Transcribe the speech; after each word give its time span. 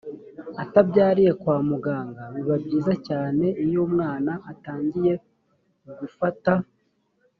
atabyariye 0.63 1.31
kwa 1.41 1.57
muganga 1.69 2.21
biba 2.33 2.55
byiza 2.63 2.93
cyane 3.07 3.45
iyo 3.63 3.79
umwana 3.87 4.31
atangiye 4.51 5.13
gufata 5.99 6.53